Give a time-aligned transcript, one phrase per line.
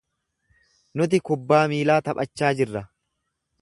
[1.01, 2.87] Nuti kubbaa miilaa taphachaa jirra.